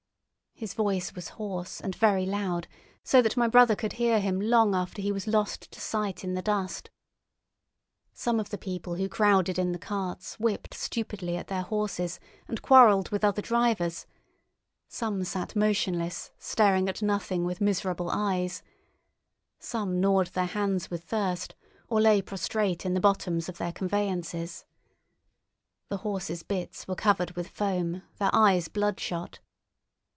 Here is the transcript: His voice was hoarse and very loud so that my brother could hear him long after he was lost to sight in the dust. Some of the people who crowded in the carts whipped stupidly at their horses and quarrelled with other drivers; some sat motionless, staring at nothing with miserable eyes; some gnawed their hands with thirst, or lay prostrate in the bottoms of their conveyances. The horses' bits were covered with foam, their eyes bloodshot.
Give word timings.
His 0.53 0.75
voice 0.75 1.15
was 1.15 1.29
hoarse 1.39 1.81
and 1.81 1.95
very 1.95 2.23
loud 2.23 2.67
so 3.03 3.19
that 3.23 3.35
my 3.35 3.47
brother 3.47 3.75
could 3.75 3.93
hear 3.93 4.19
him 4.19 4.39
long 4.39 4.75
after 4.75 5.01
he 5.01 5.11
was 5.11 5.25
lost 5.25 5.71
to 5.71 5.81
sight 5.81 6.23
in 6.23 6.35
the 6.35 6.41
dust. 6.43 6.91
Some 8.13 8.39
of 8.39 8.51
the 8.51 8.59
people 8.59 8.93
who 8.93 9.09
crowded 9.09 9.57
in 9.57 9.71
the 9.71 9.79
carts 9.79 10.35
whipped 10.39 10.75
stupidly 10.75 11.35
at 11.35 11.47
their 11.47 11.63
horses 11.63 12.19
and 12.47 12.61
quarrelled 12.61 13.09
with 13.09 13.23
other 13.25 13.41
drivers; 13.41 14.05
some 14.87 15.23
sat 15.23 15.55
motionless, 15.55 16.29
staring 16.37 16.87
at 16.87 17.01
nothing 17.01 17.43
with 17.43 17.59
miserable 17.59 18.11
eyes; 18.11 18.61
some 19.57 19.99
gnawed 19.99 20.27
their 20.27 20.45
hands 20.45 20.91
with 20.91 21.03
thirst, 21.05 21.55
or 21.87 21.99
lay 22.01 22.21
prostrate 22.21 22.85
in 22.85 22.93
the 22.93 22.99
bottoms 22.99 23.49
of 23.49 23.57
their 23.57 23.71
conveyances. 23.71 24.63
The 25.89 25.97
horses' 25.97 26.43
bits 26.43 26.87
were 26.87 26.93
covered 26.93 27.31
with 27.31 27.47
foam, 27.47 28.03
their 28.19 28.29
eyes 28.31 28.67
bloodshot. 28.67 29.39